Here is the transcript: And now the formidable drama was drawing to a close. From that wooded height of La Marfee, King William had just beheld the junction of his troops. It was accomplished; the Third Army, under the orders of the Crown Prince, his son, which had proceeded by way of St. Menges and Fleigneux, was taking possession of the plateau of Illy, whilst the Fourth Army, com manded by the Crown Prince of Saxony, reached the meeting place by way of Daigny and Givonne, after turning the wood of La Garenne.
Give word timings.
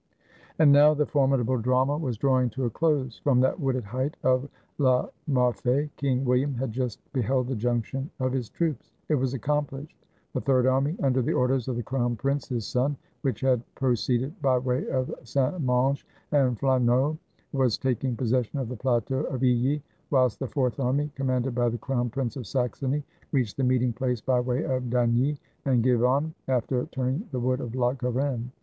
And 0.57 0.71
now 0.71 0.95
the 0.95 1.05
formidable 1.05 1.59
drama 1.59 1.95
was 1.95 2.17
drawing 2.17 2.49
to 2.57 2.65
a 2.65 2.71
close. 2.71 3.19
From 3.23 3.39
that 3.41 3.59
wooded 3.59 3.83
height 3.83 4.17
of 4.23 4.49
La 4.79 5.07
Marfee, 5.29 5.91
King 5.95 6.25
William 6.25 6.55
had 6.55 6.71
just 6.71 6.99
beheld 7.13 7.45
the 7.47 7.55
junction 7.55 8.09
of 8.19 8.31
his 8.33 8.49
troops. 8.49 8.89
It 9.09 9.13
was 9.13 9.35
accomplished; 9.35 10.03
the 10.33 10.41
Third 10.41 10.65
Army, 10.65 10.97
under 11.03 11.21
the 11.21 11.33
orders 11.33 11.67
of 11.67 11.75
the 11.75 11.83
Crown 11.83 12.15
Prince, 12.15 12.47
his 12.47 12.65
son, 12.65 12.97
which 13.21 13.41
had 13.41 13.61
proceeded 13.75 14.33
by 14.41 14.57
way 14.57 14.89
of 14.89 15.13
St. 15.23 15.61
Menges 15.61 16.03
and 16.31 16.57
Fleigneux, 16.57 17.15
was 17.53 17.77
taking 17.77 18.15
possession 18.15 18.57
of 18.57 18.69
the 18.69 18.75
plateau 18.75 19.25
of 19.25 19.43
Illy, 19.43 19.83
whilst 20.09 20.39
the 20.39 20.47
Fourth 20.47 20.79
Army, 20.79 21.11
com 21.15 21.27
manded 21.27 21.53
by 21.53 21.69
the 21.69 21.77
Crown 21.77 22.09
Prince 22.09 22.35
of 22.37 22.47
Saxony, 22.47 23.03
reached 23.31 23.55
the 23.57 23.63
meeting 23.63 23.93
place 23.93 24.19
by 24.19 24.39
way 24.39 24.63
of 24.63 24.89
Daigny 24.89 25.37
and 25.65 25.83
Givonne, 25.85 26.33
after 26.47 26.87
turning 26.87 27.27
the 27.31 27.39
wood 27.39 27.61
of 27.61 27.75
La 27.75 27.93
Garenne. 27.93 28.49